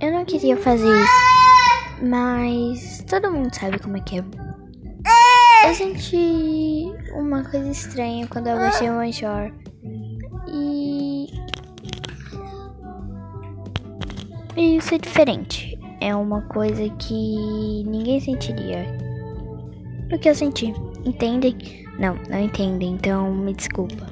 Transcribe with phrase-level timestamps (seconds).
[0.00, 4.24] Eu não queria fazer isso, mas todo mundo sabe como é que é.
[5.68, 9.52] Eu senti uma coisa estranha quando eu baixei o Anchor.
[10.48, 11.26] E.
[14.56, 15.78] Isso é diferente.
[16.00, 18.86] É uma coisa que ninguém sentiria.
[20.10, 20.72] O que eu senti.
[21.04, 21.54] Entendem?
[21.98, 24.06] Não, não entendem, então me desculpa.